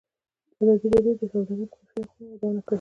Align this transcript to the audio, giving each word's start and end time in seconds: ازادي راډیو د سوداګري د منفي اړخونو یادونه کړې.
ازادي 0.61 0.87
راډیو 0.93 1.13
د 1.19 1.23
سوداګري 1.31 1.63
د 1.71 1.73
منفي 1.79 1.97
اړخونو 2.01 2.31
یادونه 2.31 2.59
کړې. 2.63 2.69